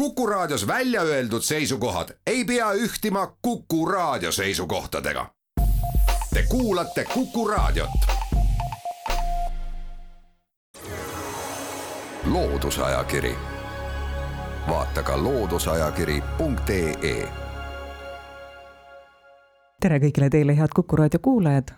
Kuku 0.00 0.26
Raadios 0.26 0.66
välja 0.66 1.02
öeldud 1.02 1.42
seisukohad 1.42 2.08
ei 2.26 2.44
pea 2.44 2.72
ühtima 2.72 3.36
Kuku 3.42 3.86
Raadio 3.86 4.32
seisukohtadega. 4.32 5.26
Te 6.34 6.44
kuulate 6.48 7.04
Kuku 7.14 7.48
Raadiot. 7.48 7.90
loodusajakiri, 12.24 13.34
vaata 14.68 15.02
ka 15.02 15.22
looduseajakiri.ee. 15.22 17.28
tere 19.80 19.98
kõigile 19.98 20.30
teile, 20.30 20.56
head 20.56 20.68
Kuku 20.74 20.96
Raadio 20.96 21.18
kuulajad. 21.22 21.68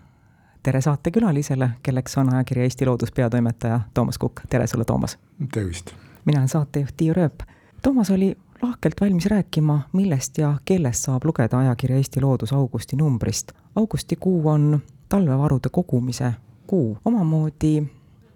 tere 0.63 0.81
saatekülalisele, 0.81 1.71
kelleks 1.83 2.19
on 2.19 2.35
ajakirja 2.35 2.65
Eesti 2.65 2.87
Loodus 2.87 3.13
peatoimetaja 3.13 3.81
Toomas 3.95 4.19
Kukk, 4.19 4.41
tere 4.49 4.67
sulle, 4.67 4.85
Toomas. 4.85 5.19
tervist. 5.55 5.91
mina 6.25 6.39
olen 6.39 6.49
saatejuht 6.49 6.97
Tiiu 6.97 7.15
Rööp 7.15 7.53
Toomas 7.83 8.11
oli 8.11 8.37
lahkelt 8.63 8.95
valmis 9.01 9.27
rääkima, 9.27 9.81
millest 9.93 10.39
ja 10.39 10.55
kellest 10.65 11.05
saab 11.05 11.25
lugeda 11.25 11.59
ajakirja 11.59 11.97
Eesti 11.97 12.21
Loodus 12.21 12.53
augusti 12.53 12.97
numbrist. 12.97 13.53
augustikuu 13.77 14.49
on 14.49 14.81
talvevarude 15.09 15.69
kogumise 15.73 16.33
kuu, 16.67 16.99
omamoodi 17.05 17.87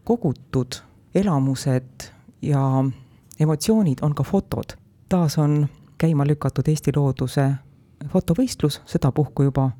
kogutud 0.04 0.72
elamused 1.14 2.10
ja 2.42 2.84
emotsioonid 3.40 3.98
on 4.02 4.14
ka 4.14 4.22
fotod. 4.22 4.76
taas 5.08 5.38
on 5.38 5.68
käima 5.98 6.26
lükatud 6.26 6.68
Eesti 6.68 6.92
Looduse 6.96 7.50
fotovõistlus, 8.08 8.80
sedapuhku 8.86 9.42
juba 9.42 9.70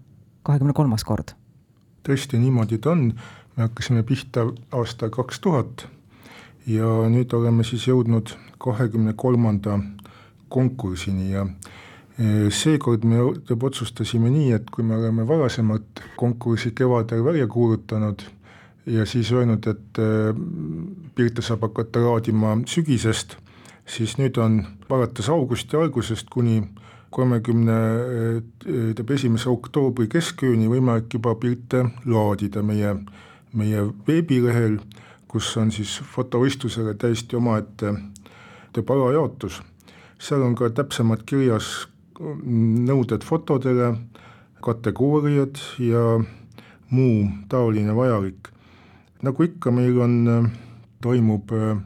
kahekümne 0.42 0.72
kolmas 0.72 1.04
kord. 1.04 1.34
tõesti, 2.08 2.38
niimoodi 2.38 2.78
ta 2.78 2.90
on, 2.90 3.12
me 3.56 3.62
hakkasime 3.62 4.02
pihta 4.02 4.40
aastal 4.72 5.10
kaks 5.10 5.40
tuhat 5.40 5.88
ja 6.66 6.86
nüüd 7.10 7.32
oleme 7.36 7.64
siis 7.64 7.86
jõudnud 7.86 8.32
kahekümne 8.62 9.14
kolmanda 9.16 9.78
konkursini 10.48 11.30
ja 11.30 11.46
e, 12.18 12.50
seekord 12.50 13.04
me 13.06 13.20
otsustasime 13.22 14.30
nii, 14.30 14.52
et 14.58 14.70
kui 14.74 14.84
me 14.84 14.96
oleme 14.98 15.26
varasemalt 15.28 16.02
konkursi 16.16 16.72
kevadel 16.74 17.24
välja 17.24 17.46
kuulutanud 17.46 18.24
ja 18.86 19.06
siis 19.06 19.32
öelnud, 19.32 19.66
et 19.66 19.98
e, 19.98 20.10
Pirita 21.14 21.42
saab 21.42 21.62
hakata 21.68 22.02
laadima 22.02 22.56
sügisest, 22.68 23.38
siis 23.86 24.18
nüüd 24.18 24.36
on 24.42 24.60
alates 24.90 25.30
augusti 25.32 25.78
algusest 25.78 26.28
kuni 26.30 26.60
kolmekümne, 27.14 27.76
e, 27.76 28.42
tähendab 28.64 29.14
esimese 29.14 29.48
oktoobri 29.50 30.10
keskööni 30.12 30.68
võimalik 30.70 31.14
juba 31.14 31.34
pilte 31.40 31.86
laadida 32.04 32.62
meie, 32.66 32.96
meie 33.54 33.86
veebilehel 34.08 34.80
kus 35.28 35.56
on 35.56 35.72
siis 35.74 35.98
fotovõistlusele 36.14 36.94
täiesti 36.94 37.36
omaette 37.36 37.94
alajaotus. 38.76 39.62
seal 40.18 40.42
on 40.42 40.54
ka 40.54 40.70
täpsemalt 40.70 41.22
kirjas 41.22 41.88
nõuded 42.20 43.24
fotodele, 43.24 43.96
kategooriad 44.60 45.58
ja 45.78 46.20
muu 46.90 47.28
taoline 47.48 47.94
vajalik. 47.96 48.48
nagu 49.22 49.42
ikka, 49.42 49.70
meil 49.70 50.00
on, 50.00 50.50
toimub 51.02 51.52
äh, 51.52 51.78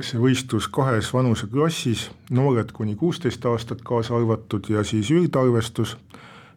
see 0.00 0.20
võistlus 0.20 0.68
kahes 0.70 1.12
vanuseklassis, 1.12 2.10
noored 2.30 2.72
kuni 2.72 2.94
kuusteist 2.96 3.44
aastat 3.46 3.82
kaasa 3.82 4.16
arvatud 4.16 4.70
ja 4.70 4.84
siis 4.84 5.10
üldarvestus 5.10 5.96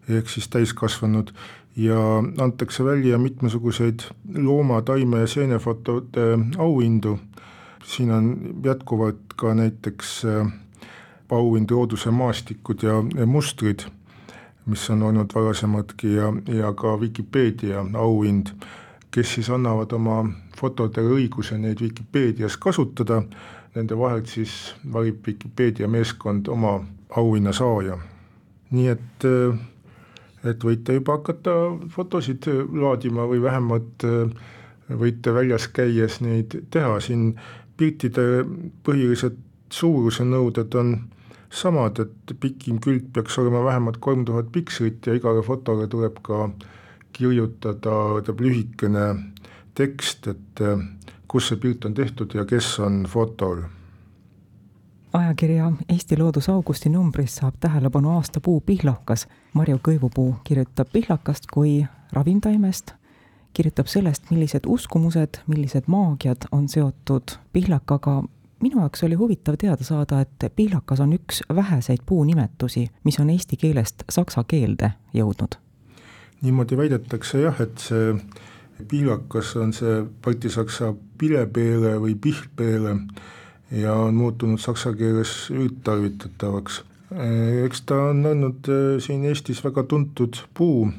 ehk 0.10 0.30
siis 0.30 0.48
täiskasvanud 0.48 1.32
ja 1.76 2.24
antakse 2.38 2.86
välja 2.86 3.18
mitmesuguseid 3.18 4.00
looma, 4.38 4.82
taime 4.82 5.20
ja 5.20 5.28
seenefotode 5.28 6.40
auhindu, 6.58 7.20
siin 7.86 8.12
on 8.12 8.38
jätkuvalt 8.64 9.34
ka 9.36 9.54
näiteks 9.54 10.26
äh, 10.26 10.52
auhind 11.32 11.72
Looduse 11.72 12.12
maastikud 12.12 12.84
ja 12.84 13.26
mustrid, 13.26 13.80
mis 14.66 14.90
on 14.90 15.04
olnud 15.04 15.32
varasemadki 15.36 16.14
ja, 16.14 16.34
ja 16.48 16.74
ka 16.74 17.00
Vikipeedia 17.00 17.86
auhind, 17.94 18.48
kes 19.12 19.34
siis 19.34 19.50
annavad 19.50 19.92
oma 19.92 20.26
fotodele 20.58 21.16
õiguse 21.16 21.58
neid 21.58 21.81
Vikipeedias 21.81 22.58
kasutada, 22.58 23.24
nende 23.76 23.98
vahelt 23.98 24.28
siis 24.28 24.76
valib 24.94 25.28
Vikipeedia 25.28 25.88
meeskond 25.88 26.48
oma 26.48 26.81
auhinna 27.16 27.54
saaja. 27.54 27.98
nii 28.72 28.88
et 28.88 29.26
äh, 29.26 29.58
et 30.47 30.63
võite 30.66 30.96
juba 30.97 31.19
hakata 31.19 31.53
fotosid 31.94 32.47
laadima 32.74 33.28
või 33.29 33.41
vähemalt 33.44 34.06
äh, 34.07 34.31
võite 34.97 35.34
väljas 35.34 35.68
käies 35.72 36.19
neid 36.22 36.56
teha, 36.74 37.00
siin 37.00 37.35
piltide 37.78 38.44
põhilised 38.85 39.38
suuruse 39.72 40.25
nõuded 40.28 40.75
on 40.75 40.96
samad, 41.51 42.00
et 42.00 42.34
pikim 42.40 42.80
külg 42.84 43.12
peaks 43.13 43.38
olema 43.40 43.63
vähemalt 43.66 44.00
kolm 44.03 44.25
tuhat 44.25 44.51
pikslit 44.51 45.07
ja 45.07 45.16
igale 45.16 45.44
fotole 45.44 45.88
tuleb 45.91 46.19
ka 46.24 46.50
kirjutada, 47.12 47.91
tähendab 47.91 48.41
lühikene 48.41 49.06
tekst, 49.75 50.28
et 50.31 50.63
äh, 50.63 50.80
kus 51.28 51.51
see 51.51 51.59
pilt 51.62 51.85
on 51.88 51.96
tehtud 51.96 52.34
ja 52.35 52.46
kes 52.47 52.74
on 52.84 53.06
fotol 53.07 53.63
ajakirja 55.14 55.72
Eesti 55.90 56.18
Loodus 56.18 56.50
augusti 56.50 56.90
numbris 56.90 57.36
saab 57.36 57.54
tähelepanu 57.60 58.10
aastapuu 58.10 58.62
pihlakas. 58.62 59.28
Marju 59.54 59.80
Kõivupuu 59.88 60.36
kirjutab 60.44 60.88
pihlakast 60.94 61.48
kui 61.54 61.86
ravimtaimest, 62.14 62.94
kirjutab 63.54 63.88
sellest, 63.88 64.30
millised 64.32 64.68
uskumused, 64.68 65.42
millised 65.48 65.88
maagiad 65.88 66.48
on 66.52 66.70
seotud 66.70 67.38
pihlakaga. 67.54 68.24
minu 68.62 68.80
jaoks 68.80 69.04
oli 69.04 69.16
huvitav 69.16 69.56
teada 69.58 69.84
saada, 69.84 70.22
et 70.22 70.54
pihlakas 70.56 71.00
on 71.00 71.14
üks 71.14 71.42
väheseid 71.56 72.00
puunimetusi, 72.06 72.88
mis 73.04 73.20
on 73.20 73.30
eesti 73.30 73.58
keelest 73.58 74.04
saksa 74.10 74.44
keelde 74.44 74.92
jõudnud. 75.14 75.56
niimoodi 76.42 76.78
väidetakse 76.78 77.42
jah, 77.42 77.62
et 77.62 77.78
see 77.78 78.16
pihlakas 78.88 79.56
on 79.56 79.74
see 79.74 80.06
baltisaksa 80.24 80.94
pilepeele 81.18 82.00
või 82.00 82.16
pihlpeele 82.16 82.96
ja 83.72 83.94
on 83.94 84.14
muutunud 84.14 84.59
saksa 84.59 84.94
keeles 84.94 85.50
üldtarvitatavaks. 85.52 86.84
eks 87.66 87.82
ta 87.82 87.96
on 87.96 88.26
olnud 88.26 88.68
äh, 88.68 89.00
siin 89.00 89.26
Eestis 89.26 89.64
väga 89.64 89.84
tuntud 89.84 90.38
puu, 90.54 90.90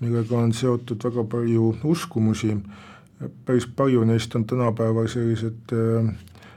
millega 0.00 0.38
on 0.38 0.52
seotud 0.52 1.02
väga 1.04 1.24
palju 1.24 1.76
uskumusi, 1.84 2.56
päris 3.44 3.66
palju 3.66 4.04
neist 4.04 4.34
on 4.34 4.44
tänapäeval 4.44 5.08
sellised 5.08 5.74
äh, 5.74 6.12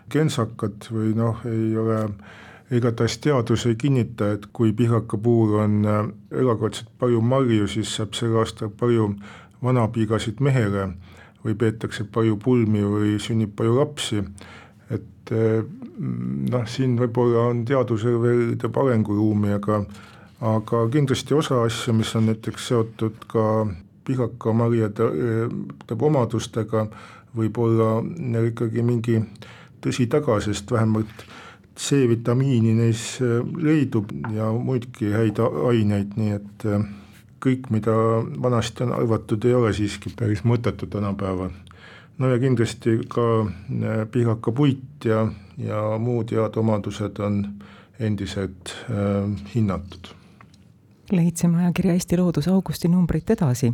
kentsakad 0.10 0.90
või 0.92 1.14
noh, 1.18 1.42
ei 1.50 1.78
ole 1.78 2.02
igatahes 2.72 3.18
teadus 3.22 3.66
ei 3.66 3.76
kinnita, 3.76 4.32
et 4.38 4.46
kui 4.54 4.74
pihlakapuur 4.74 5.60
on 5.62 5.82
äh, 5.86 6.04
erakordselt 6.42 6.90
palju 7.00 7.22
marju, 7.22 7.68
siis 7.68 7.96
saab 7.96 8.14
sel 8.18 8.38
aastal 8.42 8.70
palju 8.70 9.14
vanapiigasid 9.64 10.42
mehele 10.46 10.92
või 11.46 11.58
peetakse 11.58 12.06
palju 12.14 12.38
pulmi 12.42 12.82
või 12.86 13.18
sünnib 13.22 13.54
palju 13.58 13.80
lapsi 13.80 14.22
et 14.94 15.32
eh, 15.34 15.64
noh, 16.52 16.68
siin 16.70 16.98
võib-olla 17.00 17.48
on 17.52 17.64
teadusel 17.66 18.20
veel 18.22 18.44
teeb 18.62 18.78
arenguruumi, 18.78 19.56
aga 19.56 19.84
aga 20.46 20.82
kindlasti 20.92 21.34
osa 21.34 21.62
asju, 21.64 21.94
mis 21.96 22.12
on 22.18 22.28
näiteks 22.30 22.68
seotud 22.70 23.24
ka 23.32 23.66
pihakamarjade 24.06 25.08
tähendab 25.08 26.04
omadustega, 26.10 26.86
võib 27.36 27.58
olla 27.64 28.02
neil 28.04 28.52
ikkagi 28.52 28.84
mingi 28.86 29.22
tõsi 29.82 30.10
taga, 30.12 30.38
sest 30.44 30.72
vähemalt 30.72 31.26
C-vitamiini 31.76 32.76
neis 32.78 33.16
eh, 33.24 33.40
leidub 33.42 34.12
ja 34.36 34.52
muidki 34.54 35.12
häid 35.16 35.42
aineid, 35.42 36.14
nii 36.20 36.38
et 36.38 36.68
eh, 36.70 36.86
kõik, 37.46 37.70
mida 37.74 37.96
vanasti 38.42 38.86
on 38.86 38.96
arvatud, 38.96 39.46
ei 39.46 39.58
ole 39.58 39.74
siiski 39.76 40.14
päris 40.18 40.46
mõttetu 40.48 40.88
tänapäeval 40.92 41.52
no 42.18 42.30
ja 42.30 42.40
kindlasti 42.40 43.00
ka 43.10 43.26
äh, 43.42 44.08
pihakapuit 44.12 45.06
ja, 45.06 45.28
ja 45.58 45.82
muud 46.00 46.32
head 46.32 46.58
omadused 46.58 47.20
on 47.20 47.42
endiselt 48.00 48.76
äh, 48.90 49.46
hinnatud. 49.56 50.14
leidsime 51.12 51.58
ajakirja 51.64 51.94
Eesti 51.94 52.18
Loodus 52.18 52.48
augusti 52.48 52.88
numbrit 52.88 53.30
edasi. 53.30 53.74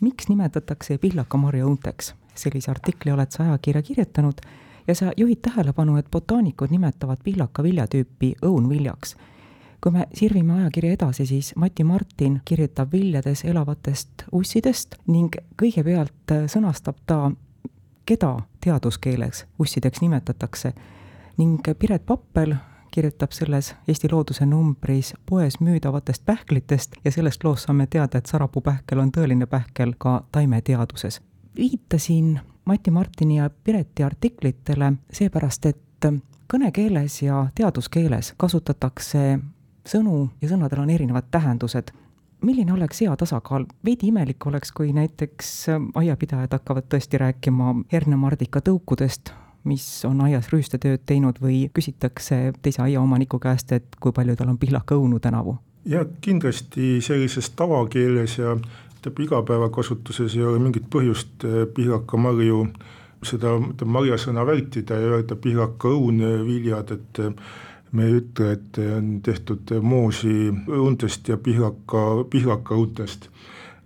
miks 0.00 0.28
nimetatakse 0.28 0.98
pihlakamarja 0.98 1.66
õunteks? 1.66 2.14
sellise 2.34 2.70
artikli 2.70 3.12
oled 3.12 3.30
sa 3.30 3.42
ajakirja 3.42 3.82
kirjutanud 3.82 4.40
ja 4.86 4.94
sa 4.94 5.12
juhid 5.16 5.42
tähelepanu, 5.42 5.96
et 5.96 6.10
botaanikud 6.10 6.70
nimetavad 6.70 7.18
pihlaka 7.24 7.62
viljatüüpi 7.62 8.34
õunviljaks 8.42 9.16
kui 9.80 9.92
me 9.92 10.06
sirvime 10.14 10.52
ajakirja 10.60 10.92
edasi, 10.92 11.26
siis 11.26 11.52
Mati 11.56 11.84
Martin 11.84 12.40
kirjutab 12.44 12.92
viljades 12.92 13.44
elavatest 13.44 14.26
ussidest 14.32 14.98
ning 15.06 15.36
kõigepealt 15.56 16.34
sõnastab 16.52 16.98
ta 17.06 17.30
keda 18.10 18.40
teaduskeeles 18.64 19.46
ussideks 19.58 20.00
nimetatakse 20.00 20.72
ning 21.38 21.60
Piret 21.78 22.06
Pappel 22.06 22.54
kirjutab 22.90 23.30
selles 23.30 23.74
Eesti 23.88 24.08
Looduse 24.12 24.46
numbris 24.46 25.12
poes 25.26 25.60
müüdavatest 25.60 26.24
pähklitest 26.26 26.96
ja 27.04 27.12
sellest 27.12 27.44
loost 27.44 27.68
saame 27.68 27.86
teada, 27.86 28.18
et 28.18 28.26
sarapuupähkel 28.26 28.98
on 28.98 29.12
tõeline 29.14 29.46
pähkel 29.46 29.94
ka 29.98 30.24
taimeteaduses. 30.32 31.20
viitasin 31.56 32.40
Mati 32.64 32.90
Martini 32.90 33.36
ja 33.36 33.50
Pireti 33.64 34.02
artiklitele 34.02 34.92
seepärast, 35.12 35.66
et 35.66 36.10
kõnekeeles 36.52 37.22
ja 37.22 37.46
teaduskeeles 37.54 38.34
kasutatakse 38.36 39.38
sõnu 39.86 40.28
ja 40.42 40.48
sõnadel 40.48 40.82
on 40.82 40.90
erinevad 40.90 41.30
tähendused. 41.30 41.94
Milline 42.42 42.72
oleks 42.72 43.00
hea 43.04 43.16
tasakaal, 43.16 43.66
veidi 43.84 44.08
imelik 44.08 44.46
oleks, 44.46 44.72
kui 44.72 44.92
näiteks 44.96 45.66
aiapidajad 45.94 46.52
hakkavad 46.58 46.88
tõesti 46.92 47.20
rääkima 47.20 47.74
hernemardika 47.92 48.62
tõukudest, 48.64 49.32
mis 49.64 49.86
on 50.08 50.20
aias 50.24 50.48
rüüstetööd 50.52 51.02
teinud 51.06 51.40
või 51.42 51.66
küsitakse 51.74 52.52
teise 52.62 52.82
aiaomaniku 52.82 53.38
käest, 53.38 53.72
et 53.72 53.98
kui 54.00 54.12
palju 54.16 54.36
tal 54.36 54.54
on 54.54 54.58
pihlakaõunu 54.58 55.20
tänavu? 55.20 55.58
jah, 55.84 56.04
kindlasti 56.20 57.00
sellises 57.00 57.50
tavakeeles 57.56 58.38
ja 58.38 58.56
ütleme 59.00 59.24
igapäevakasutuses 59.24 60.36
ei 60.36 60.44
ole 60.44 60.58
mingit 60.60 60.90
põhjust 60.92 61.44
eh, 61.48 61.62
pihlakamarju 61.74 62.66
seda 63.24 63.54
marjasõna 63.84 64.44
vältida 64.48 64.96
ja 65.00 65.14
öelda 65.16 65.36
pihlakaõun 65.36 66.20
viljad, 66.44 66.92
et 66.96 67.20
eh, 67.24 67.32
me 67.92 68.06
ei 68.06 68.20
ütle, 68.20 68.52
et 68.54 68.78
on 68.96 69.18
tehtud 69.26 69.72
moosi 69.82 70.50
õuntest 70.50 71.28
ja 71.28 71.36
pihlaka, 71.36 72.24
pihlakaõuntest. 72.30 73.28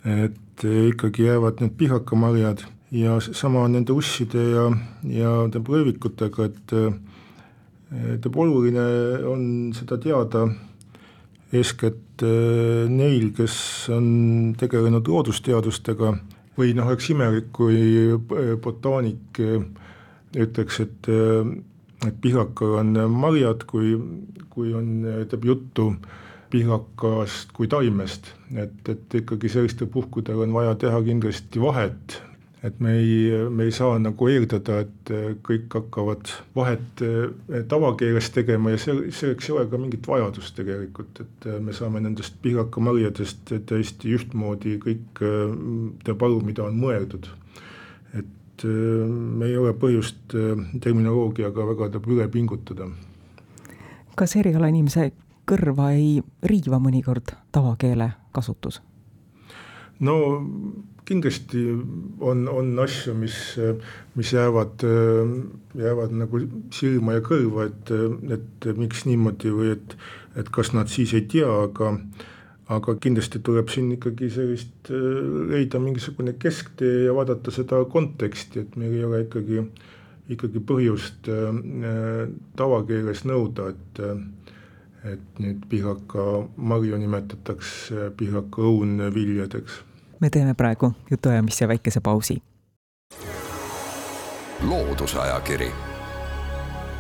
et 0.05 0.65
eh, 0.65 0.89
ikkagi 0.91 1.25
jäävad 1.25 1.63
need 1.65 1.73
pihlakamarjad 1.81 2.67
ja 2.93 3.19
sama 3.21 3.65
nende 3.69 3.93
usside 3.93 4.43
ja, 4.51 4.69
ja 5.09 5.31
röövikutega, 5.49 6.45
et 6.45 6.75
tähendab, 7.95 8.37
oluline 8.37 8.85
on 9.29 9.43
seda 9.75 9.99
teada 9.99 10.47
eeskätt 11.55 12.23
äh, 12.23 12.89
neil, 12.91 13.31
kes 13.37 13.57
on 13.95 14.55
tegelenud 14.59 15.09
loodusteadustega 15.09 16.15
või 16.59 16.75
noh, 16.77 16.91
oleks 16.91 17.11
imelik, 17.15 17.51
kui 17.55 17.79
äh, 18.15 18.55
botaanik 18.63 19.41
äh, 19.43 19.63
ütleks, 20.35 20.81
et, 20.83 21.09
et 22.09 22.21
pihlakal 22.21 22.79
on 22.81 22.93
marjad, 23.13 23.65
kui, 23.71 23.95
kui 24.53 24.75
on, 24.77 24.93
teeb 25.31 25.45
juttu 25.49 25.93
pihlakast 26.55 27.51
kui 27.57 27.67
taimest, 27.71 28.31
et, 28.55 28.77
et 28.89 29.19
ikkagi 29.21 29.51
sellistel 29.51 29.91
puhkudel 29.91 30.45
on 30.45 30.55
vaja 30.55 30.77
teha 30.79 31.03
kindlasti 31.03 31.63
vahet. 31.63 32.21
Et 32.65 32.79
me 32.81 32.95
ei, 32.97 33.17
me 33.53 33.67
ei 33.67 33.73
saa 33.77 33.99
nagu 34.01 34.29
eeldada, 34.33 34.79
et 34.87 35.11
kõik 35.45 35.75
hakkavad 35.77 36.31
vahet 36.57 37.03
tavakeeles 37.69 38.31
tegema 38.33 38.73
ja 38.73 38.79
see, 38.81 39.11
selleks 39.13 39.51
ei 39.51 39.57
ole 39.57 39.67
ka 39.69 39.81
mingit 39.83 40.09
vajadust 40.09 40.55
tegelikult, 40.57 41.21
et 41.21 41.49
me 41.61 41.77
saame 41.77 42.01
nendest 42.01 42.39
pihlakamarjadest 42.47 43.53
täiesti 43.69 44.15
ühtmoodi 44.17 44.79
kõik 44.87 45.21
eh, 45.29 46.15
aru, 46.15 46.41
mida 46.47 46.65
on 46.65 46.81
mõeldud. 46.81 47.29
Et 48.55 48.65
me 48.69 49.47
ei 49.47 49.57
ole 49.59 49.73
põhjust 49.75 50.35
terminoloogiaga 50.81 51.67
väga 51.67 51.91
üle 52.07 52.29
pingutada. 52.29 52.89
kas 54.15 54.37
erialainimese 54.37 55.13
kõrva 55.47 55.93
ei 55.93 56.23
riiva 56.43 56.79
mõnikord 56.79 57.35
tavakeele 57.53 58.13
kasutus? 58.33 58.81
no 60.01 60.17
kindlasti 61.05 61.65
on, 62.21 62.49
on 62.49 62.79
asju, 62.81 63.15
mis, 63.15 63.37
mis 64.15 64.33
jäävad, 64.33 64.85
jäävad 65.77 66.15
nagu 66.17 66.41
silma 66.73 67.19
ja 67.19 67.25
kõrva, 67.25 67.69
et, 67.69 67.93
et 68.33 68.69
miks 68.79 69.05
niimoodi 69.09 69.53
või 69.53 69.75
et, 69.75 69.97
et 70.41 70.49
kas 70.49 70.73
nad 70.73 70.89
siis 70.89 71.13
ei 71.15 71.27
tea, 71.29 71.51
aga 71.67 71.93
aga 72.73 72.95
kindlasti 73.01 73.43
tuleb 73.45 73.69
siin 73.69 73.91
ikkagi 73.97 74.31
sellist 74.33 74.89
leida 75.51 75.81
mingisugune 75.83 76.37
kesktee 76.41 77.05
ja 77.05 77.17
vaadata 77.17 77.53
seda 77.53 77.83
konteksti, 77.85 78.65
et 78.65 78.79
meil 78.81 78.97
ei 78.97 79.05
ole 79.05 79.21
ikkagi, 79.27 79.61
ikkagi 80.33 80.63
põhjust 80.65 81.29
tavakeeles 82.57 83.27
nõuda, 83.29 83.75
et 83.75 84.05
et 85.05 85.37
nüüd 85.37 85.67
pihlaka 85.69 86.23
marju 86.57 86.97
nimetatakse 86.97 88.07
pihlaka 88.17 88.63
õunviljadeks 88.65 89.83
me 90.25 90.31
teeme 90.31 90.55
praegu 90.55 90.93
jutuajamisse 91.11 91.69
väikese 91.69 92.01
pausi. 92.01 92.43
loodusajakiri, 94.69 95.73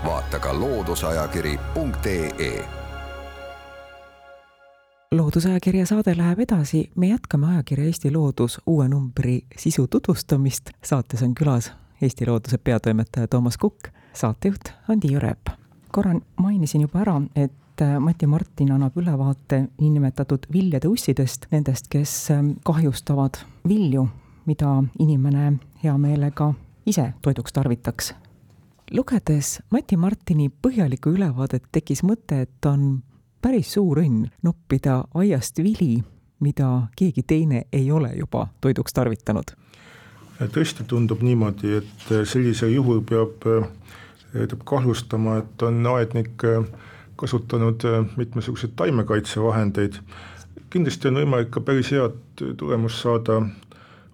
vaata 0.04 0.38
ka 0.38 0.60
looduseajakiri.ee 0.60 2.83
loodusajakirja 5.12 5.86
saade 5.86 6.16
läheb 6.16 6.38
edasi, 6.40 6.90
me 6.96 7.08
jätkame 7.08 7.46
ajakirja 7.46 7.86
Eesti 7.86 8.12
Loodus 8.12 8.60
uue 8.66 8.88
numbri 8.88 9.44
sisu 9.56 9.86
tutvustamist. 9.86 10.70
saates 10.84 11.22
on 11.22 11.34
külas 11.34 11.72
Eesti 12.02 12.26
Looduse 12.26 12.58
peatoimetaja 12.58 13.28
Toomas 13.28 13.58
Kukk, 13.58 13.88
saatejuht 14.12 14.72
on 14.88 15.00
Tiiu 15.00 15.20
Rööp. 15.20 15.50
korra 15.92 16.14
mainisin 16.36 16.80
juba 16.80 17.00
ära, 17.00 17.22
et 17.36 17.52
et 17.74 17.80
äh, 17.80 18.00
Mati 18.00 18.26
Martin 18.26 18.72
annab 18.72 18.96
ülevaate 18.96 19.64
niinimetatud 19.80 20.46
viljade 20.52 20.88
ussidest, 20.88 21.46
nendest, 21.50 21.88
kes 21.90 22.30
ähm, 22.30 22.50
kahjustavad 22.64 23.40
vilju, 23.68 24.06
mida 24.46 24.82
inimene 24.98 25.56
hea 25.82 25.96
meelega 25.98 26.52
ise 26.86 27.12
toiduks 27.22 27.52
tarvitaks. 27.52 28.14
lugedes 28.90 29.60
Mati 29.70 29.96
Martini 29.96 30.50
põhjalikku 30.62 31.10
ülevaadet, 31.16 31.66
tekkis 31.72 32.02
mõte, 32.02 32.42
et 32.46 32.66
on 32.66 33.02
päris 33.44 33.74
suur 33.76 34.00
õnn 34.00 34.30
noppida 34.42 35.02
aiast 35.20 35.58
vili, 35.60 35.98
mida 36.40 36.88
keegi 36.96 37.22
teine 37.28 37.66
ei 37.72 37.90
ole 37.92 38.14
juba 38.16 38.46
toiduks 38.60 38.96
tarvitanud. 38.96 39.52
tõesti 40.54 40.84
tundub 40.88 41.20
niimoodi, 41.22 41.76
et 41.76 42.08
sellisel 42.26 42.72
juhul 42.72 43.02
peab, 43.04 43.36
peab 43.44 44.52
äh, 44.56 44.64
kahtlustama, 44.64 45.36
et 45.42 45.62
on 45.62 45.86
aednik 45.86 46.44
äh, 46.44 46.64
kasutanud 47.16 47.84
äh, 47.84 48.06
mitmesuguseid 48.16 48.72
taimekaitsevahendeid, 48.76 50.00
kindlasti 50.70 51.08
on 51.08 51.20
võimalik 51.20 51.52
ka 51.54 51.60
päris 51.60 51.92
head 51.92 52.16
tulemust 52.56 53.04
saada 53.04 53.42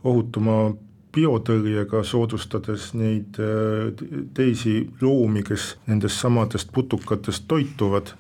ohutuma 0.04 0.74
biotõrjega, 1.14 2.02
soodustades 2.06 2.90
neid 2.98 3.38
äh, 3.38 3.94
teisi 4.34 4.74
loomi, 5.00 5.42
kes 5.46 5.76
nendest 5.86 6.18
samadest 6.18 6.74
putukatest 6.74 7.46
toituvad, 7.48 8.12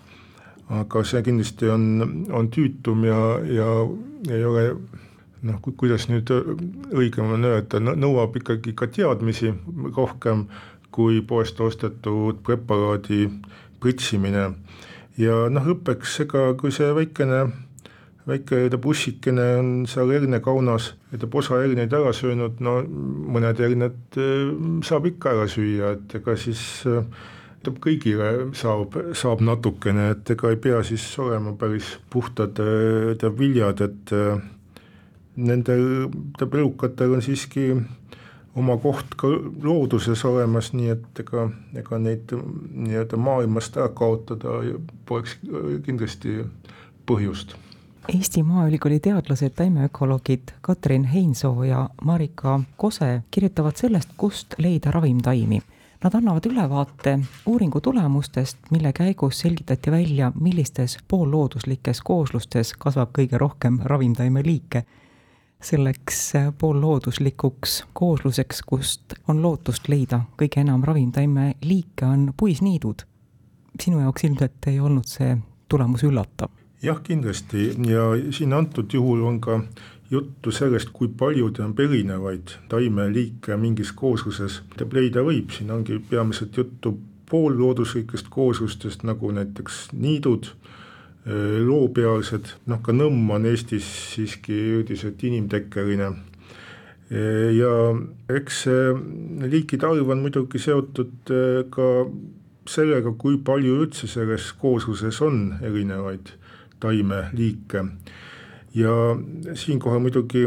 aga 0.70 1.02
see 1.06 1.22
kindlasti 1.26 1.70
on, 1.70 1.86
on 2.30 2.50
tüütum 2.54 3.04
ja, 3.08 3.20
ja 3.42 3.70
ei 4.30 4.44
ole 4.46 4.64
noh, 5.46 5.58
kuidas 5.64 6.06
nüüd 6.10 6.30
õigem 6.30 7.32
on 7.34 7.48
öelda, 7.48 7.80
nõuab 7.80 8.36
ikkagi 8.38 8.74
ka 8.78 8.90
teadmisi 8.92 9.52
rohkem 9.96 10.46
kui 10.94 11.20
poest 11.26 11.60
ostetud 11.62 12.42
preparaadi 12.46 13.26
pritsimine 13.80 14.50
ja 15.20 15.42
noh, 15.50 15.72
õppeks, 15.74 16.20
ega 16.26 16.44
kui 16.60 16.74
see 16.74 16.90
väikene, 16.94 17.42
väike 18.28 18.62
bussikene 18.82 19.48
on 19.58 19.72
seal 19.90 20.12
hernekaunas 20.14 20.92
ja 21.10 21.18
ta 21.18 21.30
osa 21.40 21.60
herneid 21.62 21.94
ära 21.96 22.14
söönud, 22.14 22.62
no 22.62 22.78
mõned 23.34 23.58
herned 23.64 24.20
eh, 24.20 24.54
saab 24.86 25.08
ikka 25.10 25.34
ära 25.34 25.50
süüa, 25.50 25.96
et 25.96 26.18
ega 26.20 26.36
siis 26.38 26.62
ütleb 26.86 27.38
eh, 27.66 27.78
kõigile 27.86 28.30
saab, 28.56 28.96
saab 29.16 29.44
natukene, 29.44 30.10
et 30.14 30.34
ega 30.34 30.50
ei 30.50 30.58
pea 30.60 30.82
siis 30.86 31.06
olema 31.22 31.54
päris 31.58 31.96
puhtad 32.10 32.58
teab 33.20 33.38
viljad, 33.38 33.82
et 33.86 34.14
eh, 34.16 34.42
nendel 35.36 36.10
teab 36.38 36.54
elukatel 36.60 37.16
on 37.16 37.24
siiski 37.24 37.70
oma 38.58 38.76
koht 38.82 39.14
ka 39.18 39.30
looduses 39.62 40.24
olemas, 40.26 40.72
nii 40.74 40.92
et 40.96 41.22
ega, 41.22 41.48
ega 41.78 41.98
neid 42.02 42.32
nii-öelda 42.34 43.18
maailmast 43.20 43.78
ära 43.78 43.90
kaotada 43.94 44.60
poleks 45.06 45.38
kindlasti 45.86 46.40
põhjust. 47.06 47.56
Eesti 48.08 48.42
Maaülikooli 48.42 49.00
teadlased, 49.00 49.50
taimeökoloogid 49.56 50.50
Katrin 50.60 51.04
Heinsoo 51.04 51.64
ja 51.64 51.88
Marika 52.02 52.60
Kose 52.76 53.22
kirjutavad 53.30 53.76
sellest, 53.76 54.08
kust 54.16 54.54
leida 54.58 54.90
ravimtaimi. 54.90 55.60
Nad 56.04 56.14
annavad 56.14 56.46
ülevaate 56.46 57.18
uuringu 57.46 57.80
tulemustest, 57.80 58.58
mille 58.70 58.92
käigus 58.92 59.38
selgitati 59.38 59.90
välja, 59.90 60.32
millistes 60.40 60.98
poollooduslikes 61.08 62.00
kooslustes 62.00 62.72
kasvab 62.72 63.12
kõige 63.18 63.38
rohkem 63.38 63.76
ravimtaimeliike 63.84 64.84
selleks 65.62 66.34
äh, 66.36 66.52
poollooduslikuks 66.58 67.84
koosluseks, 67.92 68.62
kust 68.62 69.14
on 69.28 69.42
lootust 69.42 69.88
leida 69.88 70.22
kõige 70.40 70.64
enam 70.64 70.84
ravimtaimeliike, 70.84 72.06
on 72.06 72.32
puisniidud. 72.36 73.04
sinu 73.80 74.00
jaoks 74.00 74.24
ilmselt 74.24 74.66
ei 74.66 74.80
olnud 74.80 75.06
see 75.06 75.36
tulemus 75.68 76.02
üllatav? 76.04 76.48
jah, 76.82 77.02
kindlasti 77.02 77.74
ja 77.86 78.08
siin 78.32 78.52
antud 78.52 78.92
juhul 78.92 79.20
on 79.22 79.40
ka 79.40 79.60
juttu 80.10 80.50
sellest, 80.50 80.90
kui 80.92 81.08
palju 81.08 81.52
tähendab 81.54 81.84
erinevaid 81.84 82.56
taimeliike 82.68 83.56
mingis 83.56 83.92
koosluses 83.92 84.62
leida 84.92 85.22
võib, 85.22 85.52
siin 85.54 85.70
ongi 85.70 86.00
peamiselt 86.10 86.56
juttu 86.56 86.96
poollooduslikest 87.30 88.26
kooslustest, 88.30 89.04
nagu 89.06 89.30
näiteks 89.30 89.88
niidud 89.92 90.50
Äh, 91.28 91.60
loopealsed, 91.60 92.46
noh 92.64 92.78
ka 92.80 92.94
nõmm 92.96 93.28
on 93.34 93.44
Eestis 93.44 93.84
siiski 94.14 94.54
üldiselt 94.78 95.20
inimtekkeline. 95.20 96.06
Äh, 97.12 97.50
ja 97.52 97.72
eks 98.32 98.62
see 98.64 98.86
liikide 99.52 99.84
arv 99.84 100.08
on 100.14 100.22
muidugi 100.24 100.62
seotud 100.64 101.28
äh, 101.36 101.60
ka 101.68 102.06
sellega, 102.64 103.12
kui 103.20 103.36
palju 103.44 103.82
üldse 103.82 104.08
selles 104.08 104.48
koosluses 104.62 105.20
on 105.26 105.60
erinevaid 105.60 106.32
taimeliike. 106.80 107.84
Ja 108.74 108.92
siinkohal 109.54 110.02
muidugi 110.02 110.46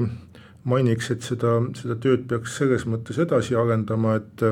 mainiks, 0.63 1.11
et 1.11 1.25
seda, 1.27 1.57
seda 1.75 1.97
tööd 1.99 2.25
peaks 2.29 2.57
selles 2.59 2.85
mõttes 2.87 3.19
edasi 3.19 3.55
arendama, 3.59 4.15
et 4.21 4.45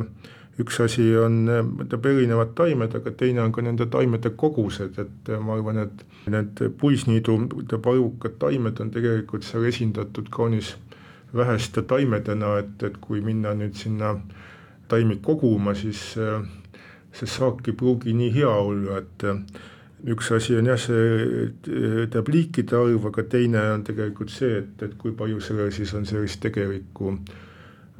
üks 0.62 0.80
asi 0.84 1.06
on 1.18 1.46
tähendab 1.48 2.06
erinevad 2.12 2.54
taimed, 2.58 2.96
aga 3.00 3.13
teine 3.18 3.42
on 3.46 3.54
ka 3.56 3.63
nende 3.63 3.88
taimede 3.92 4.34
kogused, 4.38 5.00
et 5.00 5.32
ma 5.40 5.56
arvan, 5.56 5.80
et 5.86 6.06
need 6.32 6.62
puisniidu 6.82 7.38
arvukad 7.80 8.38
taimed 8.42 8.82
on 8.84 8.92
tegelikult 8.94 9.48
seal 9.48 9.66
esindatud 9.70 10.30
kaunis 10.34 10.75
väheste 11.34 11.86
taimedena, 11.88 12.58
et, 12.60 12.75
et 12.84 12.98
kui 13.01 13.22
minna 13.24 13.56
nüüd 13.56 13.78
sinna 13.80 14.18
taimi 14.92 15.22
koguma, 15.24 15.74
siis 15.80 16.01
see 17.12 17.28
saak 17.28 17.68
ei 17.68 17.78
pruugi 17.78 18.13
nii 18.16 18.34
hea 18.36 18.51
olla, 18.51 19.00
et 19.00 19.25
üks 20.10 20.31
asi 20.34 20.55
on 20.58 20.70
jah, 20.70 20.79
see 20.81 21.50
tähendab 21.65 22.31
liikide 22.34 22.77
arv, 22.77 23.05
aga 23.12 23.25
teine 23.29 23.62
on 23.75 23.84
tegelikult 23.86 24.34
see, 24.34 24.62
et, 24.63 24.86
et 24.88 24.96
kui 25.01 25.13
palju 25.17 25.41
sellel 25.43 25.72
siis 25.75 25.93
on 25.98 26.08
sellist 26.10 26.41
tegelikku 26.41 27.13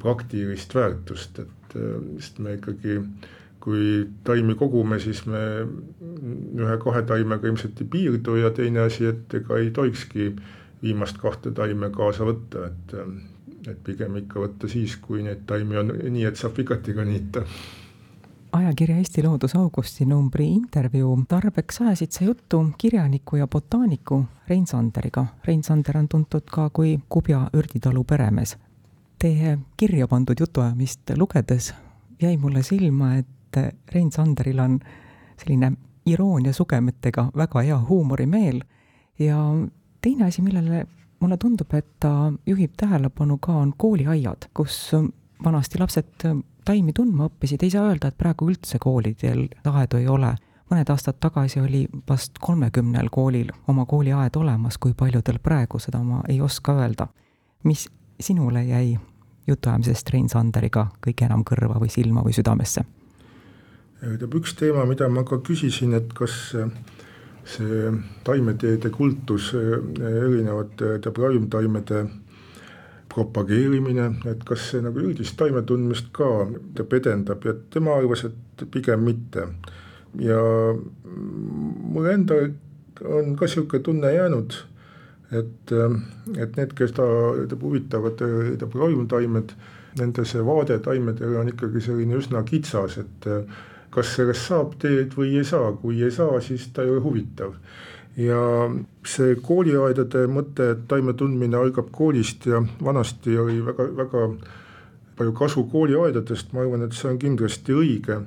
praktilist 0.02 0.74
väärtust, 0.76 1.44
et 1.44 1.76
sest 2.18 2.42
me 2.42 2.58
ikkagi 2.58 2.98
kui 3.62 4.08
taimi 4.26 4.56
kogume, 4.58 4.98
siis 5.00 5.22
me 5.30 5.42
ühe-kahe 6.58 7.04
taimega 7.10 7.48
ilmselt 7.48 7.84
ei 7.84 7.92
piirdu 7.94 8.40
ja 8.42 8.50
teine 8.56 8.88
asi, 8.88 9.06
et 9.12 9.36
ega 9.38 9.60
ei 9.62 9.70
tohikski 9.76 10.32
viimast 10.82 11.22
kahte 11.22 11.54
taime 11.54 11.92
kaasa 11.94 12.26
võtta, 12.26 12.72
et, 12.72 12.96
et 13.70 13.84
pigem 13.86 14.18
ikka 14.24 14.42
võtta 14.42 14.70
siis, 14.72 14.98
kui 14.98 15.22
neid 15.26 15.46
taimi 15.50 15.78
on 15.78 15.94
nii, 16.02 16.26
et 16.32 16.42
saab 16.42 16.58
vigatiga 16.58 17.06
niita 17.06 17.46
ajakirja 18.52 18.98
Eesti 18.98 19.24
Loodus 19.24 19.56
augustinumbri 19.56 20.48
intervjuu. 20.48 21.24
Tarbeks 21.28 21.82
ajasid 21.82 22.12
sa 22.12 22.24
juttu 22.24 22.66
kirjaniku 22.78 23.36
ja 23.36 23.48
botaaniku 23.48 24.26
Rein 24.48 24.68
Sanderiga. 24.68 25.26
Rein 25.46 25.64
Sander 25.64 25.98
on 25.98 26.08
tuntud 26.08 26.44
ka 26.52 26.70
kui 26.70 27.00
Kubja 27.10 27.50
ürditalu 27.54 28.04
peremees. 28.04 28.58
Teie 29.20 29.58
kirja 29.78 30.08
pandud 30.08 30.40
jutuajamist 30.40 31.14
lugedes 31.18 31.74
jäi 32.22 32.38
mulle 32.38 32.64
silma, 32.64 33.16
et 33.16 33.58
Rein 33.94 34.12
Sanderil 34.12 34.60
on 34.60 34.80
selline 35.38 35.72
iroonia 36.06 36.54
sugemetega 36.54 37.30
väga 37.38 37.62
hea 37.62 37.80
huumorimeel 37.80 38.62
ja 39.20 39.38
teine 40.02 40.26
asi, 40.26 40.42
millele 40.42 40.86
mulle 41.20 41.38
tundub, 41.38 41.74
et 41.74 41.88
ta 42.00 42.34
juhib 42.46 42.74
tähelepanu 42.78 43.38
ka, 43.38 43.54
on 43.54 43.74
kooliaiad, 43.78 44.50
kus 44.54 44.92
vanasti 45.44 45.80
lapsed 45.80 46.26
taimi 46.66 46.94
tundma 46.94 47.28
õppisid, 47.30 47.64
ei 47.64 47.74
saa 47.74 47.90
öelda, 47.90 48.12
et 48.12 48.18
praegu 48.18 48.50
üldse 48.52 48.80
koolidel 48.80 49.48
aedu 49.66 50.02
ei 50.02 50.08
ole. 50.08 50.36
mõned 50.72 50.88
aastad 50.88 51.18
tagasi 51.20 51.60
oli 51.60 51.88
vast 52.10 52.38
kolmekümnel 52.40 53.10
koolil 53.12 53.50
oma 53.68 53.86
kooliaed 53.86 54.36
olemas, 54.40 54.78
kui 54.78 54.94
paljudel 54.94 55.40
praegu, 55.44 55.80
seda 55.80 56.04
ma 56.04 56.22
ei 56.30 56.42
oska 56.42 56.74
öelda. 56.74 57.08
mis 57.64 57.90
sinule 58.20 58.64
jäi 58.64 59.00
jutuajamisest 59.48 60.10
Rein 60.10 60.30
Sanderiga 60.30 60.88
kõige 61.06 61.26
enam 61.26 61.44
kõrva 61.44 61.80
või 61.82 61.90
silma 61.90 62.24
või 62.24 62.34
südamesse? 62.34 62.86
tähendab, 64.02 64.34
üks 64.34 64.56
teema, 64.58 64.86
mida 64.86 65.10
ma 65.10 65.24
ka 65.24 65.38
küsisin, 65.46 65.94
et 65.94 66.14
kas 66.18 66.56
see 67.46 67.92
taimeteede 68.26 68.90
kultus, 68.90 69.52
erinevate 69.54 70.78
tähendab 70.78 71.18
ravimtaimede 71.18 72.06
propageerimine, 73.12 74.08
et 74.32 74.44
kas 74.48 74.72
see 74.72 74.82
nagu 74.84 75.02
üldist 75.04 75.36
taimetundmist 75.40 76.12
ka 76.16 76.48
edendab 76.80 77.46
ja 77.46 77.56
tema 77.74 77.98
arvas, 78.00 78.26
et 78.30 78.66
pigem 78.72 79.04
mitte. 79.04 79.48
ja 80.20 80.42
mul 81.06 82.08
endal 82.12 82.52
on 83.08 83.36
ka 83.36 83.48
sihuke 83.48 83.80
tunne 83.80 84.12
jäänud 84.14 84.56
et, 85.32 85.74
et 86.38 86.58
need, 86.60 86.74
kes 86.76 86.96
ta 86.98 87.06
ütleb 87.44 87.64
huvitavad, 87.64 88.24
ütleb 88.54 88.76
ravimtaimed, 88.76 89.54
nende 90.00 90.26
see 90.28 90.44
vaade 90.46 90.78
taimedele 90.84 91.40
on 91.42 91.52
ikkagi 91.52 91.84
selline 91.84 92.20
üsna 92.20 92.44
kitsas, 92.48 92.98
et 93.02 93.30
kas 93.92 94.14
sellest 94.16 94.48
saab 94.48 94.76
teed 94.82 95.16
või 95.18 95.36
ei 95.40 95.48
saa, 95.48 95.72
kui 95.80 96.00
ei 96.04 96.12
saa, 96.16 96.40
siis 96.44 96.70
ta 96.76 96.86
ei 96.86 96.94
ole 96.94 97.04
huvitav. 97.04 97.56
Ja 98.20 98.42
see 99.08 99.36
kooliaedade 99.40 100.26
mõte, 100.28 100.72
et 100.74 100.84
taime 100.92 101.14
tundmine 101.18 101.58
algab 101.58 101.92
koolist 101.96 102.46
ja 102.50 102.60
vanasti 102.84 103.38
oli 103.40 103.62
väga, 103.66 103.88
väga 103.98 104.26
palju 105.18 105.34
kasu 105.38 105.64
kooliaedadest, 105.72 106.52
ma 106.54 106.66
arvan, 106.66 106.84
et 106.86 106.98
see 106.98 107.12
on 107.12 107.20
kindlasti 107.22 107.76
õige. 107.78 108.18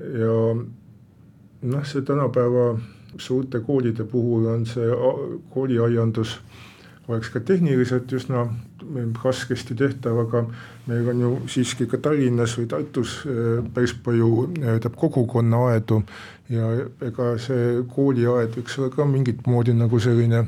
Ja 0.00 0.36
noh, 0.54 1.84
see 1.86 2.02
tänapäeva 2.06 2.72
suurte 3.20 3.60
koolide 3.66 4.06
puhul 4.08 4.46
on 4.48 4.66
see 4.66 4.88
kooliaiandus 5.54 6.38
oleks 7.10 7.30
ka 7.34 7.42
tehniliselt 7.44 8.12
üsna 8.16 8.46
raskesti 9.22 9.76
tehtav, 9.78 10.18
aga 10.24 10.44
meil 10.88 11.08
on 11.12 11.22
ju 11.24 11.30
siiski 11.52 11.86
ka 11.90 12.00
Tallinnas 12.02 12.56
või 12.58 12.68
Tartus 12.70 13.20
äh, 13.26 13.62
päris 13.74 13.94
palju 14.04 14.50
tähendab 14.56 14.98
kogukonnaaedu 14.98 16.02
ja 16.50 16.70
ega 17.06 17.32
see 17.42 17.80
kooliaed 17.94 18.56
võiks 18.58 18.78
olla 18.78 18.92
ka 18.94 19.06
mingit 19.06 19.46
moodi 19.46 19.76
nagu 19.76 20.00
selline 20.02 20.44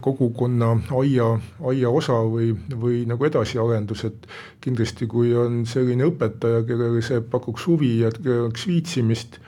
kogukonna 0.00 0.70
aia, 0.94 1.26
aia 1.70 1.90
osa 1.90 2.20
või, 2.22 2.52
või 2.70 3.02
nagu 3.10 3.26
edasiarendus, 3.26 4.04
et 4.06 4.28
kindlasti, 4.62 5.08
kui 5.10 5.32
on 5.36 5.64
selline 5.66 6.06
õpetaja, 6.06 6.62
kellele 6.68 7.02
see 7.02 7.20
pakuks 7.32 7.66
huvi 7.66 7.96
ja 8.04 8.12
kellel 8.14 8.46
oleks 8.46 8.68
viitsimist, 8.70 9.40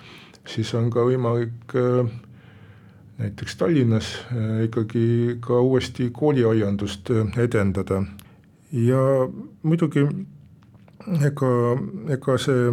siis 0.51 0.75
on 0.75 0.91
ka 0.91 1.07
võimalik 1.07 1.77
äh, 1.79 2.11
näiteks 3.21 3.57
Tallinnas 3.57 4.15
äh, 4.33 4.65
ikkagi 4.65 5.37
ka 5.41 5.61
uuesti 5.61 6.11
kooliaiandust 6.11 7.11
äh, 7.11 7.39
edendada. 7.39 8.03
ja 8.73 8.99
muidugi 9.63 10.01
ega, 11.27 11.51
ega 12.09 12.37
see, 12.39 12.73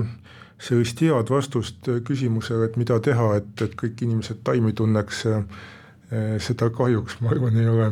sellist 0.62 1.01
head 1.01 1.32
vastust 1.34 1.89
küsimusele, 2.04 2.70
et 2.70 2.77
mida 2.77 3.00
teha, 3.00 3.32
et, 3.42 3.50
et 3.62 3.74
kõik 3.82 4.04
inimesed 4.06 4.44
taimi 4.44 4.74
tunneks, 4.74 5.25
äh, 5.32 5.42
seda 6.44 6.70
kahjuks 6.70 7.20
ma 7.22 7.34
arvan, 7.34 7.58
ei 7.58 7.68
ole 7.68 7.92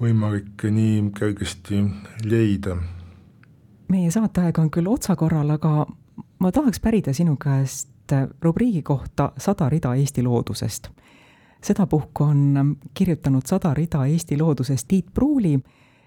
võimalik 0.00 0.68
nii 0.70 1.00
kergesti 1.16 1.82
leida. 2.24 2.76
meie 3.88 4.10
saateaeg 4.10 4.58
on 4.58 4.70
küll 4.70 4.92
otsakorral, 4.92 5.50
aga 5.50 5.86
ma 6.38 6.52
tahaks 6.52 6.80
pärida 6.80 7.14
sinu 7.14 7.36
käest 7.36 7.88
rubriigi 8.42 8.82
kohta 8.82 9.32
Sada 9.38 9.68
rida 9.68 9.94
Eesti 9.94 10.22
loodusest 10.22 10.90
sedapuhku 11.66 12.24
on 12.24 12.76
kirjutanud 12.94 13.42
sada 13.46 13.74
rida 13.74 14.04
Eesti 14.06 14.38
loodusest 14.38 14.88
Tiit 14.88 15.06
Pruuli 15.14 15.58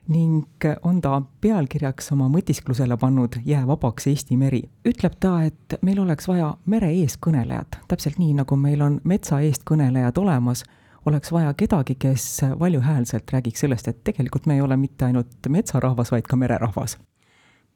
ning 0.07 0.65
on 0.83 1.01
ta 1.01 1.21
pealkirjaks 1.41 2.11
oma 2.15 2.29
mõtisklusele 2.33 2.97
pannud 2.97 3.35
Jää 3.45 3.67
vabaks 3.67 4.07
Eesti 4.07 4.37
meri. 4.37 4.61
ütleb 4.87 5.19
ta, 5.19 5.43
et 5.43 5.77
meil 5.81 5.99
oleks 5.99 6.27
vaja 6.27 6.53
mere 6.65 6.89
eeskõnelejat, 7.01 7.81
täpselt 7.87 8.17
nii, 8.17 8.33
nagu 8.41 8.55
meil 8.55 8.81
on 8.81 8.99
metsa 9.03 9.41
eestkõnelejad 9.45 10.17
olemas, 10.17 10.63
oleks 11.05 11.31
vaja 11.31 11.53
kedagi, 11.53 11.95
kes 11.95 12.41
valjuhäälselt 12.59 13.31
räägiks 13.31 13.59
sellest, 13.59 13.87
et 13.87 14.03
tegelikult 14.03 14.45
me 14.45 14.55
ei 14.55 14.61
ole 14.61 14.77
mitte 14.77 15.05
ainult 15.05 15.49
metsarahvas, 15.49 16.11
vaid 16.11 16.27
ka 16.27 16.35
mererahvas 16.35 16.97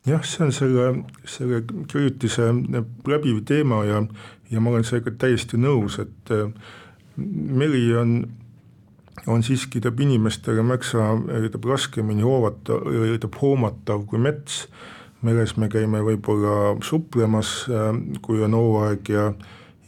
jah, 0.08 0.24
see 0.24 0.44
on 0.44 0.52
selle, 0.52 0.88
selle 1.26 1.62
kirjutise 1.88 2.50
läbiv 3.08 3.44
teema 3.48 3.84
ja, 3.88 4.02
ja 4.52 4.60
ma 4.60 4.74
olen 4.74 4.84
sellega 4.84 5.14
täiesti 5.20 5.58
nõus, 5.58 6.00
et 6.02 6.34
meri 7.18 7.86
on, 7.98 8.16
on 9.28 9.44
siiski 9.46 9.82
teab 9.84 10.00
inimestele 10.04 10.64
märksa 10.66 11.14
teab 11.52 11.66
raskemini 11.70 12.26
hoovata, 12.26 12.80
teab 13.20 13.40
hoomatav 13.42 14.06
kui 14.10 14.22
mets. 14.22 14.68
meres 15.24 15.54
me 15.56 15.70
käime 15.72 16.02
võib-olla 16.04 16.76
suplemas, 16.84 17.64
kui 18.22 18.42
on 18.44 18.58
hooaeg 18.58 19.10
ja 19.10 19.30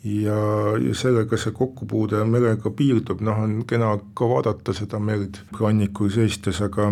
ja, 0.05 0.37
ja 0.79 0.93
sellega 0.95 1.37
see 1.37 1.53
kokkupuude 1.55 2.21
merega 2.29 2.71
piirdub, 2.71 3.23
noh, 3.25 3.41
on 3.41 3.57
kena 3.67 3.95
ka 4.17 4.27
vaadata 4.29 4.73
seda 4.77 4.99
merd 5.01 5.41
rannikul 5.59 6.11
seistes, 6.13 6.61
aga 6.61 6.91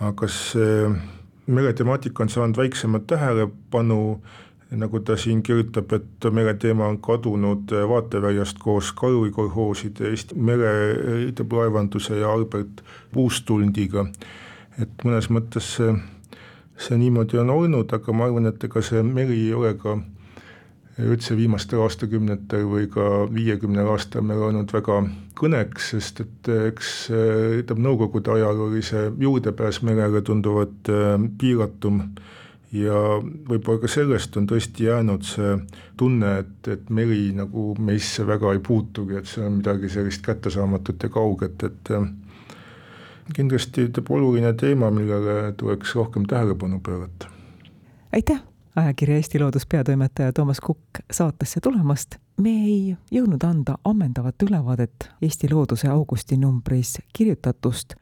aga 0.00 0.28
see 0.32 0.88
meretemaatika 1.50 2.24
on 2.24 2.32
saanud 2.32 2.56
väiksemat 2.56 3.06
tähelepanu 3.10 4.00
nagu 4.70 5.00
ta 5.00 5.16
siin 5.16 5.42
kirjutab, 5.42 5.92
et 5.92 6.26
mereteema 6.30 6.86
on 6.86 7.00
kadunud 7.02 7.72
vaateväljast 7.88 8.58
koos 8.58 8.92
karuikolhooside, 8.92 10.10
Eesti 10.10 10.34
merelaevanduse 10.34 12.18
ja 12.18 12.30
Albert 12.32 12.84
Puustuldiga. 13.12 14.06
et 14.80 15.04
mõnes 15.04 15.26
mõttes 15.28 15.74
see, 15.76 15.94
see 16.78 16.96
niimoodi 16.96 17.38
on 17.38 17.50
olnud, 17.50 17.92
aga 17.92 18.12
ma 18.12 18.24
arvan, 18.24 18.46
et 18.46 18.64
ega 18.64 18.80
see 18.82 19.02
meri 19.02 19.40
ei 19.48 19.54
ole 19.54 19.74
ka 19.74 19.98
üldse 21.00 21.36
viimastel 21.36 21.82
aastakümnetel 21.84 22.64
või 22.68 22.86
ka 22.92 23.26
viiekümnel 23.34 23.88
aastal 23.92 24.24
meil 24.26 24.42
olnud 24.46 24.72
väga 24.72 25.02
kõneks, 25.40 25.90
sest 25.94 26.20
et 26.24 26.50
eks 26.54 26.92
ütleme, 27.10 27.84
nõukogude 27.88 28.32
ajal 28.34 28.66
oli 28.68 28.82
see 28.86 29.08
juurdepääs 29.18 29.82
merele 29.86 30.22
tunduvalt 30.22 30.90
piiratum 31.40 32.04
ja 32.72 32.96
võib-olla 33.22 33.82
ka 33.82 33.90
sellest 33.90 34.36
on 34.38 34.46
tõesti 34.50 34.86
jäänud 34.86 35.26
see 35.26 35.56
tunne, 35.98 36.36
et, 36.44 36.68
et 36.70 36.90
meri 36.94 37.30
nagu 37.34 37.74
meisse 37.78 38.26
väga 38.26 38.54
ei 38.54 38.62
puutugi, 38.62 39.18
et 39.18 39.30
see 39.30 39.44
on 39.46 39.58
midagi 39.58 39.90
sellist 39.90 40.22
kättesaamatut 40.26 41.02
ja 41.02 41.10
kauget, 41.12 41.64
et 41.66 41.90
äh, 41.96 42.06
kindlasti 43.34 43.88
ütleb 43.88 44.10
oluline 44.10 44.52
teema, 44.58 44.90
millele 44.94 45.52
tuleks 45.58 45.94
rohkem 45.98 46.26
tähelepanu 46.30 46.80
pöörata. 46.80 47.30
aitäh, 48.12 48.42
ajakirja 48.76 49.16
Eesti 49.16 49.40
Loodus 49.40 49.66
peatoimetaja 49.66 50.32
Toomas 50.32 50.60
Kukk 50.60 51.02
saatesse 51.10 51.60
tulemast. 51.60 52.16
me 52.36 52.50
ei 52.50 52.96
jõudnud 53.12 53.44
anda 53.44 53.78
ammendavat 53.84 54.42
ülevaadet 54.42 55.10
Eesti 55.22 55.50
Looduse 55.52 55.88
augustinumbris 55.88 56.98
kirjutatust 57.12 57.94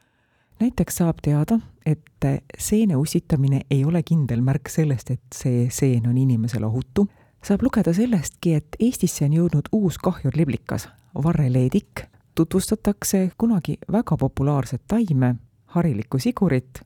näiteks 0.60 0.96
saab 0.96 1.16
teada, 1.22 1.58
et 1.86 2.24
seene 2.58 2.96
ussitamine 2.96 3.60
ei 3.70 3.84
ole 3.84 4.02
kindel 4.02 4.40
märk 4.40 4.68
sellest, 4.68 5.10
et 5.10 5.22
see 5.34 5.68
seen 5.70 6.06
on 6.08 6.18
inimesele 6.18 6.66
ohutu. 6.66 7.08
saab 7.42 7.62
lugeda 7.62 7.92
sellestki, 7.92 8.54
et 8.54 8.76
Eestisse 8.80 9.24
on 9.24 9.32
jõudnud 9.32 9.68
uus 9.72 9.98
kahjurliblikas, 9.98 10.88
varreleedik, 11.14 12.02
tutvustatakse 12.34 13.30
kunagi 13.38 13.78
väga 13.92 14.16
populaarset 14.16 14.82
taime, 14.88 15.34
harilikku 15.66 16.18
sigurit, 16.18 16.80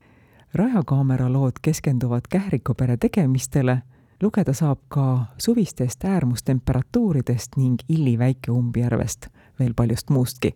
rajakaamera 0.55 1.33
lood 1.33 1.59
keskenduvad 1.63 2.29
kährikupere 2.29 2.97
tegemistele, 2.97 3.79
lugeda 4.23 4.53
saab 4.53 4.79
ka 4.89 5.27
suvistest 5.39 6.05
äärmustemperatuuridest 6.05 7.57
ning 7.57 7.81
Illi 7.89 8.19
väikeumbjärvest, 8.19 9.29
veel 9.59 9.75
paljust 9.75 10.11
muustki. 10.11 10.55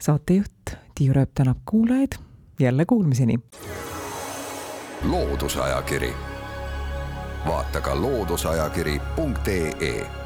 saatejuht 0.00 0.76
Tiiu 0.94 1.12
Rööp 1.12 1.30
tänab 1.34 1.58
kuulajaid 1.64 2.16
jälle 2.60 2.84
kuulmiseni. 2.84 3.38
loodusajakiri, 5.10 6.12
vaata 7.48 7.80
ka 7.80 8.00
looduseajakiri.ee 8.02 10.23